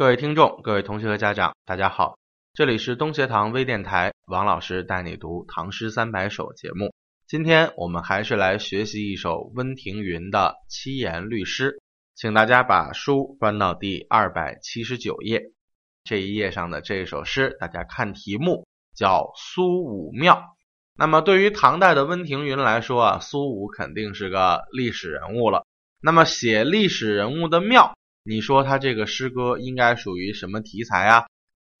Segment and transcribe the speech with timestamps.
[0.00, 2.18] 各位听众、各位同学和家长，大家好，
[2.54, 6.94] 这里是东学堂微电台，王老师带你读《唐诗三百首》节目。
[7.26, 11.82] 今天我们还是来学习一首温庭筠的七言律诗，
[12.14, 15.52] 请大家把书翻到第二百七十九页。
[16.02, 20.34] 这一页上的这首诗，大家看题目叫《苏武庙》。
[20.96, 25.66] 那么对于唐代的温庭筠来说啊，苏武肯定是个历史人物了。
[26.00, 27.94] 那么写历史人物的庙。
[28.30, 31.26] 你说他这个诗歌应该属于什么题材啊？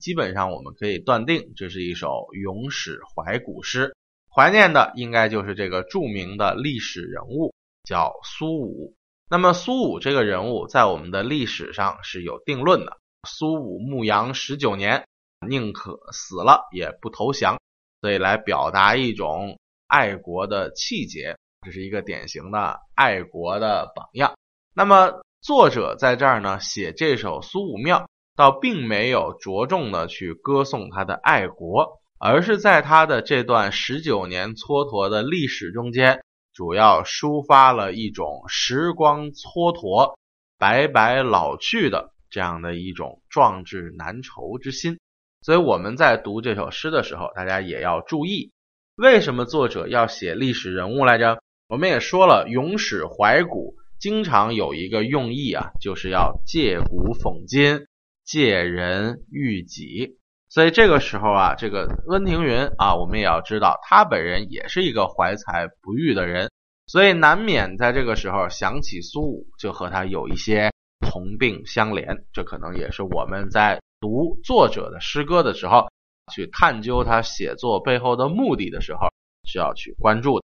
[0.00, 3.94] 基本上我们可以断定，这是一首咏史怀古诗，
[4.34, 8.96] 怀念的应该就是这个著名的历史人物，叫苏武。
[9.28, 12.98] 那么苏武这个人物在我们的历史上是有定论的。
[13.28, 15.06] 苏武牧羊十九年，
[15.46, 17.60] 宁可死了也不投降，
[18.00, 24.34] 所以来表达一种爱国的气节，这是一个典型的爱国的榜样。
[24.74, 25.22] 那么。
[25.40, 28.00] 作者在这儿呢写这首《苏武庙》，
[28.36, 40.14] 倒并没有着重的去歌颂他的爱国，而是在他的这段十九年蹉跎的历史中间，主要抒发了一种时光蹉跎、
[40.58, 44.98] 白白老去的这样的一种壮志难酬之心。
[45.40, 48.52] 所以我们在读这首诗的时候，大家也要注意，
[48.94, 51.40] 为什么作者要写历史人物来着？
[51.66, 53.74] 我们也说了，咏史怀古。
[54.00, 57.86] 经常有一个用意啊，就是要借古讽今，
[58.24, 60.16] 借人喻己。
[60.48, 66.50] 所以这个时候啊，这个温庭筠啊，我们也要知道，他本人也是一个怀才不遇的人，
[66.86, 72.24] 所以难免在这个时候想起苏武，就和他有一些同病相怜。
[72.32, 75.88] 这可能也是我们在读作者的诗歌的时候，
[76.32, 79.08] 去探究他写作背后的目的的时候，
[79.44, 80.44] 需要去关注的。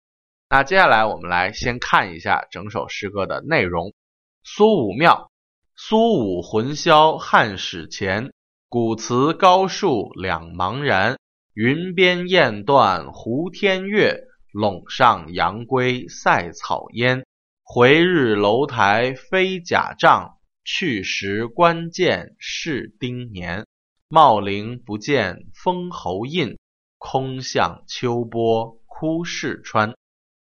[0.55, 3.91] 那接下来我们来先看一下整首诗歌的内容。
[4.43, 5.31] 苏武庙，
[5.75, 8.31] 苏武魂销汉史前，
[8.69, 11.17] 古祠高树两茫然。
[11.55, 17.25] 云边雁断胡天月，陇上杨归塞草烟。
[17.63, 23.65] 回日楼台飞甲帐，去时关键是丁年。
[24.07, 26.59] 茂陵不见封侯印，
[26.99, 29.95] 空向秋波哭逝川。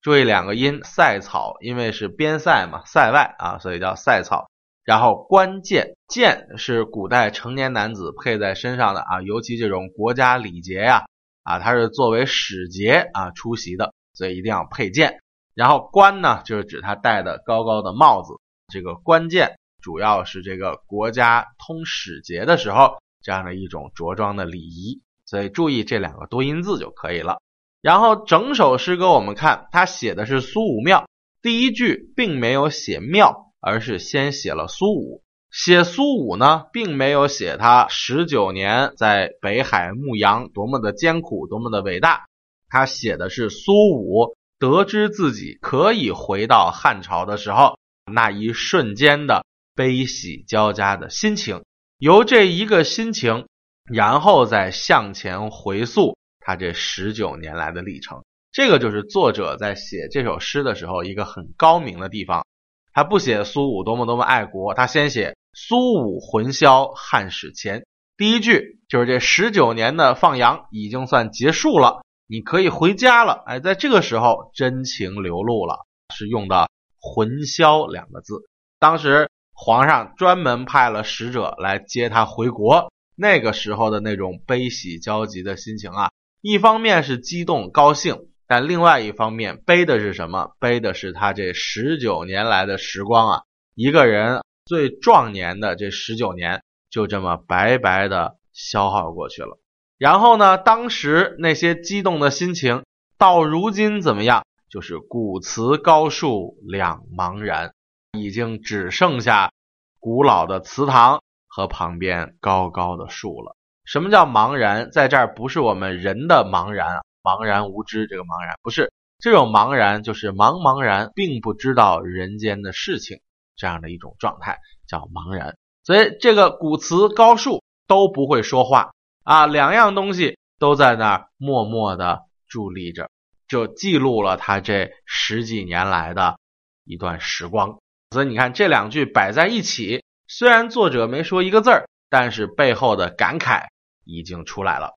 [0.02, 4.48] 注意两个音，塞草，因为是边塞嘛，塞外啊，所以叫塞草。
[4.82, 11.04] 然后关键剑是古代成年男子佩在身上的啊，尤其这种国家礼节呀，
[11.42, 15.20] 啊，它是作为使节啊出席的，所以一定要佩剑。
[15.54, 18.32] 然后冠呢，就是指他戴的高高的帽子。
[18.72, 27.42] 这个关键主要是这个国家通使节的时候这样的一种着装的礼仪，所以注意这两个多音字就可以了。
[27.82, 31.08] 然后整首诗歌，我们看他写的是苏武庙，
[31.40, 35.22] 第一句并没有写庙，而是先写了苏武。
[35.50, 42.26] 写苏武呢，并没有写他十九年在北海牧羊多么的艰苦，多么的伟大。
[42.68, 47.78] 他写的是苏武得知自己可以回到汉朝的时候，
[48.12, 51.62] 那一瞬间的悲喜交加的心情。
[51.98, 53.46] 由这一个心情，
[53.90, 56.16] 然后再向前回溯。
[56.40, 62.44] 他这十九年来的历程，这个就是作者在写这首诗的时候一个很高明的地方。
[62.92, 67.86] 他不写苏武多么多么爱国，他先写苏武魂销汉史前。
[68.16, 73.44] 第一句就是这十九年的放羊已经算结束了，你可以回家了。
[73.46, 76.68] 哎，在这个时候真情流露了，是用的
[77.00, 78.34] “魂销”两个字。
[78.80, 86.10] 当时皇上专门派了使者来接他回国，那个时候的那种悲喜交集的心情啊。
[86.42, 90.52] 一方面是激动高兴，但另外一方面背的是什么？
[90.58, 93.42] 背的是他这十九年来的时光啊！
[93.74, 99.58] 一个人最壮年的这十九年，就这么白白的消耗过去了。
[99.98, 102.84] 然后呢，当时那些激动的心情，
[103.18, 104.44] 到如今怎么样？
[104.70, 107.74] 就是古祠高树两茫然，
[108.18, 109.52] 已经只剩下
[109.98, 113.56] 古老的祠堂和旁边高高的树了。
[113.90, 114.88] 什么叫茫然？
[114.92, 123.18] 在这儿不是我们人的茫然，茫然无知这个茫然，不是这种茫然，就是茫茫然，并不知道人间的事情
[123.56, 125.56] 这样的一种状态，叫茫然。
[125.82, 128.92] 所以这个古祠高树都不会说话
[129.24, 133.10] 啊，两样东西都在那儿默默的伫立着，
[133.48, 136.38] 就记录了他这十几年来的
[136.84, 137.80] 一段时光。
[138.12, 143.66] 所以你看这两句摆在一起，虽然作者没说一个字儿，但是背后的感慨。
[144.10, 144.94] 已经出来了，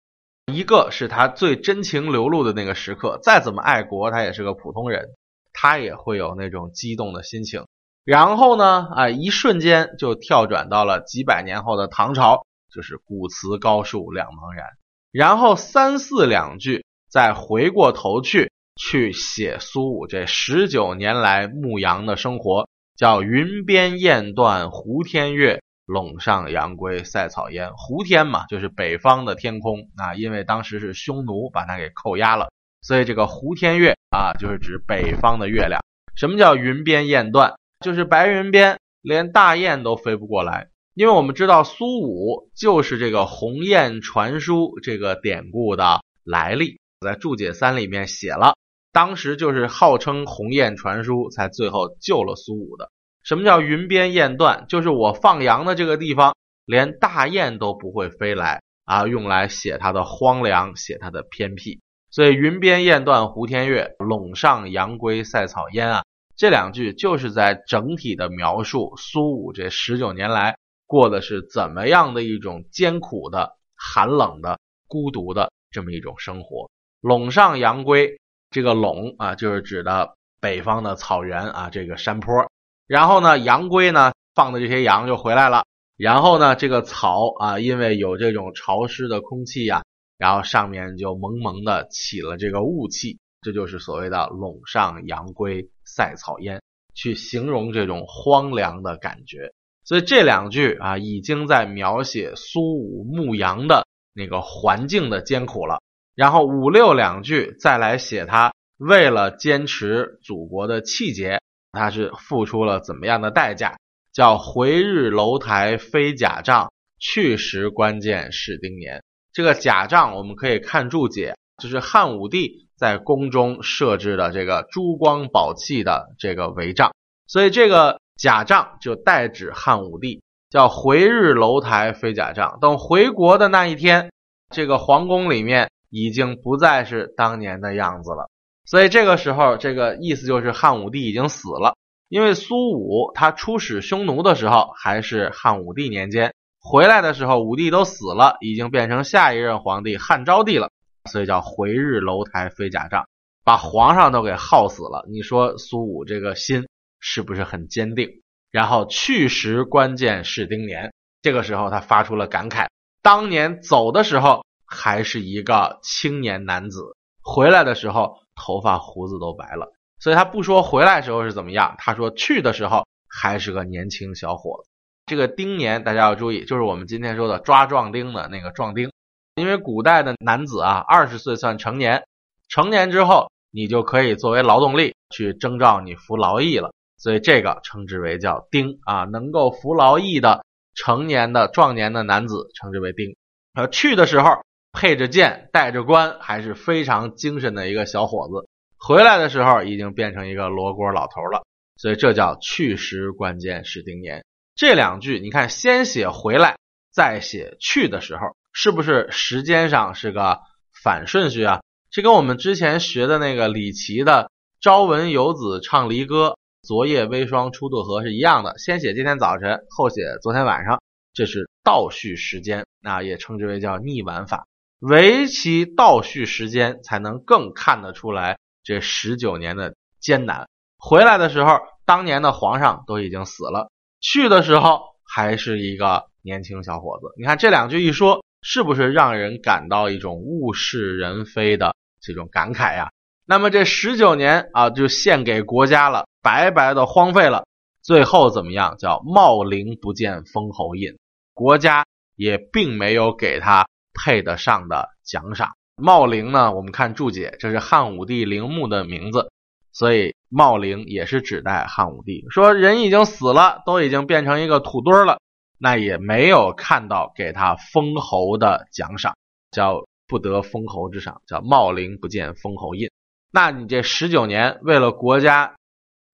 [0.51, 5.09] 一个是他最真情流露的那个时刻，再怎么爱国，他也是个普通人，
[5.53, 7.65] 他也会有那种激动的心情。
[8.03, 14.65] 然后呢，啊，一瞬间就跳转到了几百年后的唐朝，就是古词高树两茫然。
[15.11, 22.67] 然后三四两句，再回过头去去写苏武这十九年来牧羊的生活，
[22.97, 27.71] 叫云边雁断胡天月，陇上阳归塞草烟。
[27.75, 32.51] 胡天嘛，就是北方的天空啊，因为当时是匈奴把它给扣押了，
[32.81, 35.81] 所以这个胡天月啊，就是指北方的月亮。
[36.15, 37.53] 什么叫云边雁断？
[37.79, 40.69] 就是白云边连大雁都飞不过来。
[40.93, 48.55] 因为我们知道苏武就是这个鸿雁传书这个典故的来历，在注解三里面写了，
[48.91, 52.91] 当时就是号称鸿雁传书才最后救了苏武的。
[53.23, 54.65] 什么叫云边雁断？
[54.67, 56.35] 就是我放羊的这个地方，
[56.65, 61.79] 连大雁都不会飞来啊，用来写它的荒凉，写它的偏僻。
[62.11, 66.03] 所以云边雁断胡天月，陇上羊归塞草烟啊，
[66.35, 70.57] 这两句就是在整体的描述苏武这十九年来。
[70.85, 76.69] 过的是怎么样的一种艰苦的、寒冷的、孤独的这么一种生活？
[77.01, 78.19] 陇上羊归，
[78.51, 82.47] 这个陇啊，就是指的北方的草原啊，这个山坡。
[82.93, 85.65] 然后呢，阳归呢，放的这些羊就回来了。
[85.97, 89.81] 然后呢，这个草啊，因为有这种潮湿的空气呀，
[90.19, 96.61] 然后上面就蒙蒙的起了这个雾气，这就是所谓的陇上阳归塞草烟，
[96.93, 99.51] 去形容这种荒凉的感觉。
[99.83, 105.79] 所以这两句啊，已经在描写苏武牧羊的那个环境的艰苦了。
[106.13, 111.41] 然后五六两句再来写他为了坚持祖国的气节，
[111.73, 113.75] 他是付出了怎么样的代价？
[114.13, 119.03] 叫回日楼台飞甲帐，去时关键是丁年。
[119.33, 126.93] 这个甲帐我们可以看注解，就是汉武帝在宫中设置的这个珠光宝气的这个帷帐。
[127.27, 127.99] 所以这个。
[128.15, 130.21] 甲帐就代指汉武帝，
[130.51, 132.59] 叫回日楼台飞甲帐。
[132.61, 134.11] 等回国的那一天，
[134.53, 138.29] 这个皇宫里面已经不再是当年的样子了。
[138.65, 141.75] 所以这个时候，这个意思就是汉武帝已经死了。
[142.09, 150.69] 因为苏武他出使匈奴的时候还是汉武帝年间，回来的时候武帝都死了，已经变成下一任皇帝汉昭帝了。
[151.11, 153.05] 所以叫回日楼台飞甲帐，
[153.43, 155.05] 把皇上都给耗死了。
[155.11, 156.67] 你说苏武这个心？
[157.05, 158.21] 是不是很坚定？
[158.49, 162.67] 然后去时关键是丁年，这个时候他发出了感慨：
[163.01, 169.71] 当年走的时候还是一个青年男子，回来的时候头发胡子都白了。
[169.99, 174.69] 所以他不说回来时候是怎么样，他说去的时候还是个年轻小伙子。
[175.05, 178.91] 这个丁年大家要注意，就是我们今天说的抓壮丁的那个壮丁，
[179.35, 182.03] 因为古代的男子啊，二十岁算成年，
[182.49, 186.71] 成年之后你就可以作为劳动力去征召你服劳役了。
[186.97, 193.15] 所以这个称之为叫丁啊，能够服劳役的成年的壮年的男子称之为丁。
[193.53, 194.41] 呃，去的时候
[194.73, 201.43] 配着剑，带着冠，还是非常精神的一个小伙子；回来的时候已经变成一个罗锅老头了。
[201.77, 204.25] 所以这叫去时关键是丁年。
[204.55, 206.57] 这两句你看，先写回来，
[206.91, 210.39] 再写去的时候，是不是时间上是个
[210.83, 211.61] 反顺序啊？
[211.89, 214.23] 这跟我们之前学的那个李琦的
[214.59, 216.29] 《朝闻游子唱离歌》。
[216.63, 220.81] 昨夜微霜初渡河是一样的，先写今天早晨，后写昨天晚上，
[221.13, 224.47] 这是倒叙时间，那也称之为叫逆晚法，
[224.85, 230.49] 唯其倒叙时间，才能更看得出来这十九年的艰难。
[230.77, 233.71] 回来的时候，当年的皇上都已经死了，
[234.01, 237.13] 去的时候还是一个年轻小伙子。
[237.17, 242.91] 你看这两句一说，是不是让人感到一种物是人非的这种感慨呀？
[243.25, 246.05] 那么这十九年啊，就献给国家了。
[246.21, 247.45] 白白的荒废了，
[247.81, 248.75] 最后怎么样？
[248.77, 250.97] 叫茂陵不见封侯印，
[251.33, 251.85] 国家
[252.17, 255.49] 也并没有给他配得上的奖赏。
[255.75, 256.53] 茂陵呢？
[256.53, 259.31] 我们看注解，这是汉武帝陵墓的名字，
[259.71, 262.25] 所以茂陵也是指代汉武帝。
[262.29, 265.19] 说人已经死了，都已经变成一个土堆了，
[265.57, 269.15] 那也没有看到给他封侯的奖赏，
[269.51, 272.89] 叫不得封侯之赏，叫茂陵不见封侯印。
[273.31, 275.55] 那你这十九年为了国家。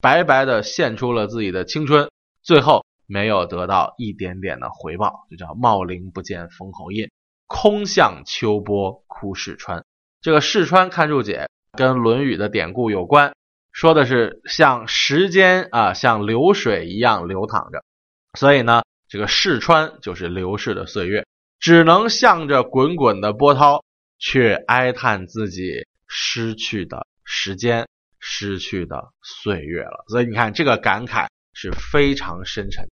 [0.02, 2.10] 白白的献出了自己的青春，
[2.42, 7.12] 最后没有得到一点点的回报，就叫茂陵不见封侯印，
[7.50, 9.84] 空向秋波哭逝川。
[10.22, 13.34] 这个逝川看注解跟《论语》的典故有关，
[13.74, 17.84] 说的是像时间啊，像流水一样流淌着，
[18.40, 21.26] 所以呢，这个逝川就是流逝的岁月，
[21.60, 23.84] 只能向着滚滚的波涛，
[24.18, 27.86] 却哀叹自己失去的时间。
[28.22, 32.90] 失去的岁月了，所以你看这个感慨是非常深沉。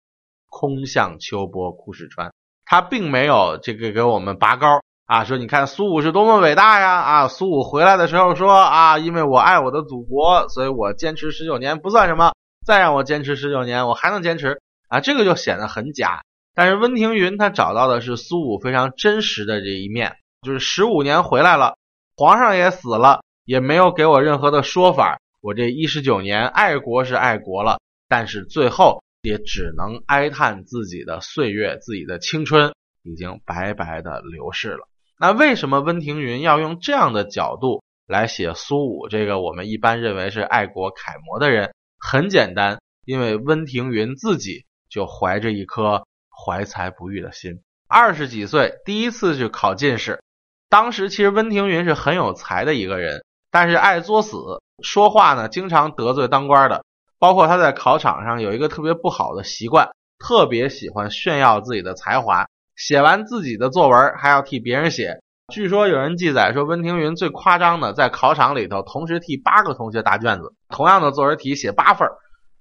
[0.46, 2.32] 空向秋波哭逝川，
[2.66, 7.28] 他并没有这个给我们拔高啊，说你看苏武是多么伟大呀啊！
[7.28, 12.32] 苏武回来的时候说啊，因为我爱我的祖国，所以我坚持十九年不算什么，
[12.66, 16.22] 再让我坚持十九年，我还能坚持啊，这个就显得很假。
[16.56, 21.76] 但是温庭筠他找到的是苏武非常真实的这一面，就是十五年回来了，
[22.16, 25.20] 皇上也死了，也没有给我任何的说法。
[25.40, 34.88] 我这一十九年爱国是爱国了，但是最后也只能哀叹自己的岁月、自己的青春已经白白的流逝了。
[35.18, 41.72] 那为什么温庭筠要用这样的角度来写苏武这个我们一般认为是爱国楷模的人？
[41.98, 46.04] 很简单，因为温庭筠自己就怀着一颗。
[46.38, 50.22] 怀才不遇的心，二十几岁第一次去考进士。
[50.68, 54.36] 当时其实温庭筠是很有才的一个人，但是爱作死，
[54.82, 56.84] 说话呢经常得罪当官的。
[57.18, 62.46] 包括他在考场上有一个特别不好的习惯，特别喜欢炫耀自己的才华，
[62.76, 65.20] 写完自己的作文还要替别人写。
[65.52, 72.08] 据说有人记载说，温庭筠最夸张的在考场里头同时替八个同学答卷子，同样的作文题写八份。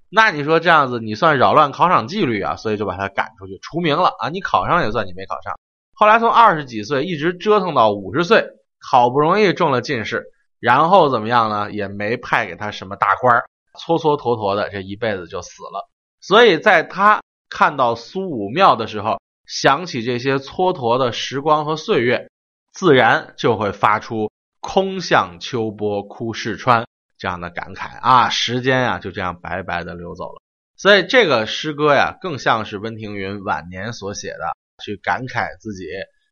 [0.10, 2.56] 那你说这样子，你算扰乱考场纪律啊？
[2.56, 4.30] 所以就把他赶出去，除名了啊！
[4.30, 5.56] 你考上也算你没考上。
[5.96, 8.46] 后来从二十几岁一直折腾到五十岁，
[8.80, 10.26] 好不容易中了进士，
[10.60, 11.72] 然后怎么样呢？
[11.72, 13.42] 也没派给他什么大官，
[13.76, 15.90] 蹉蹉跎跎的这一辈子就死了。
[16.20, 22.30] 所以在他看到苏武庙的时候，想起这些蹉跎的时光和岁月，
[22.74, 26.86] 自然就会发出“空向秋波哭逝川”。
[27.18, 30.42] 这样的感慨啊，时间呀就这样白白的流走了。
[30.76, 34.54] 所以这个诗歌呀，更像是温庭筠晚年所写的，
[34.84, 35.86] 去感慨自己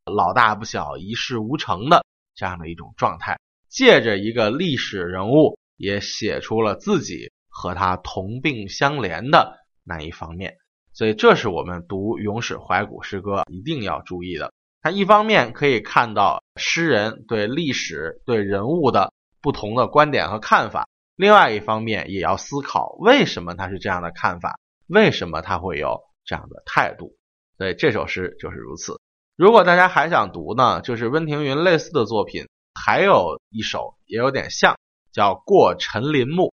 [0.05, 2.03] 老大不小、一事无成的
[2.35, 3.39] 这样的一种状态。
[3.69, 10.57] 借着一个历史人物，也写出了自己和他同病相怜的那一方面。
[10.91, 14.51] 所以这是我们读咏史怀古诗歌一定要注意的。
[14.81, 19.13] 它一方面可以看到诗人对历史、对人物的。
[19.41, 24.57] 不同的观点和看法，另外一方面也要思考为什么他是这样的看法，
[24.87, 27.17] 为什么他会有这样的态度。
[27.57, 29.01] 所以这首诗就是如此。
[29.35, 34.77] 如果大家还想读呢，就是温庭筠类似的作品，还有一首也有点像，
[35.11, 36.43] 叫《过陈林墓》。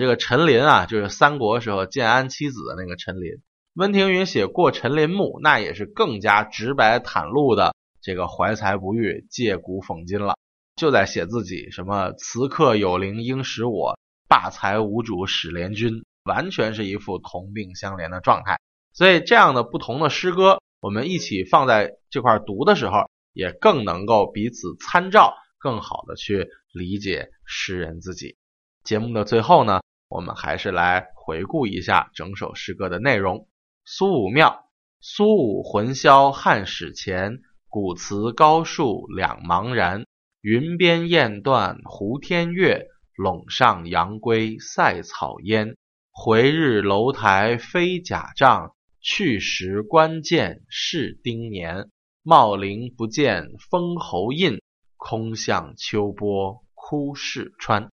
[0.00, 3.42] 这个陈琳啊，就是三国时候建安七子的那个陈琳。
[3.74, 10.36] 温庭筠写《过陈琳墓》，那也是更加直白袒露的这个怀才不遇、借古讽今了。
[10.74, 18.58] 就在写自己什么“此刻有灵应使我，霸才无主使联军”，完全是一副同病相怜的状态。
[18.94, 28.36] 所以，这样的不同的诗歌，我们一起放在这块读的时候，也更能够彼此参照，更好的去理解诗人自己。
[28.82, 33.46] 节目的最后呢，我们还是来回顾一下整首诗歌的内容。
[33.84, 34.68] 苏武庙，
[35.00, 37.38] 苏武魂销汉史前，
[37.68, 40.04] 古祠高树两茫然。
[40.40, 45.76] 云边雁断胡天月，陇上阳归塞草烟。
[46.10, 51.88] 回日楼台飞甲帐，去时关键是丁年。
[52.24, 54.60] 茂陵不见封侯印，
[54.96, 57.90] 空向秋波哭逝川。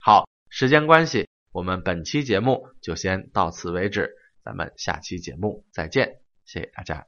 [0.00, 4.14] 好，时间关系，我们本期节目就先到此为止，
[4.44, 7.06] 咱们下期节目再见，谢谢大家。